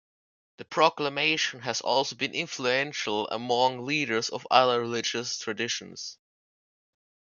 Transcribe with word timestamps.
The 0.57 0.65
Proclamation 0.65 1.59
has 1.59 1.79
also 1.81 2.15
been 2.15 2.33
influential 2.33 3.27
among 3.29 3.85
leaders 3.85 4.29
of 4.29 4.47
other 4.49 4.79
religious 4.79 5.37
traditions. 5.37 6.17